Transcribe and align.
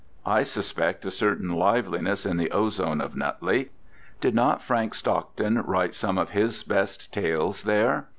I 0.25 0.41
suspect 0.41 1.05
a 1.05 1.11
certain 1.11 1.53
liveliness 1.53 2.25
in 2.25 2.37
the 2.37 2.49
ozone 2.49 3.01
of 3.01 3.15
Nutley. 3.15 3.69
Did 4.19 4.33
not 4.33 4.63
Frank 4.63 4.95
Stockton 4.95 5.61
write 5.61 5.93
some 5.93 6.17
of 6.17 6.31
his 6.31 6.63
best 6.63 7.11
tales 7.13 7.61
there? 7.61 8.07